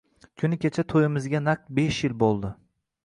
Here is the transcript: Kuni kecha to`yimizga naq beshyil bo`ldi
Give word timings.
Kuni 0.43 0.57
kecha 0.63 0.85
to`yimizga 0.93 1.43
naq 1.49 1.61
beshyil 1.81 2.17
bo`ldi 2.25 2.55